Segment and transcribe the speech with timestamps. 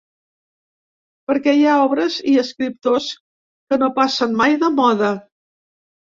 [1.31, 3.09] Perquè hi ha obres i escriptors
[3.73, 5.11] que no passen mai de moda.